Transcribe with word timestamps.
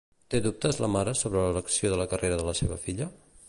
Té 0.33 0.39
dubtes 0.45 0.79
la 0.83 0.89
mare 0.93 1.13
sobre 1.19 1.43
l'elecció 1.43 1.95
de 2.01 2.09
carrera 2.15 2.41
de 2.43 2.49
la 2.51 2.57
seva 2.65 2.83
filla? 2.87 3.13